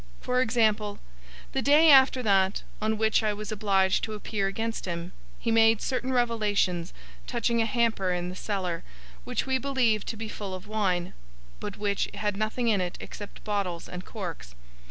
For 0.19 0.41
example: 0.41 0.97
the 1.51 1.61
day 1.61 1.91
after 1.91 2.23
that 2.23 2.63
on 2.81 2.97
which 2.97 3.21
I 3.21 3.33
was 3.33 3.51
obliged 3.51 4.03
to 4.03 4.13
appear 4.15 4.47
against 4.47 4.85
him, 4.85 5.11
he 5.37 5.51
made 5.51 5.79
certain 5.79 6.11
revelations 6.11 6.91
touching 7.27 7.61
a 7.61 7.67
hamper 7.67 8.11
in 8.11 8.29
the 8.29 8.35
cellar, 8.35 8.83
which 9.25 9.45
we 9.45 9.59
believed 9.59 10.07
to 10.07 10.17
be 10.17 10.27
full 10.27 10.55
of 10.55 10.65
wine, 10.65 11.13
but 11.59 11.77
which 11.77 12.09
had 12.15 12.35
nothing 12.35 12.67
in 12.67 12.81
it 12.81 12.97
except 12.99 13.43
bottles 13.43 13.87
and 13.87 14.03
corks. 14.03 14.55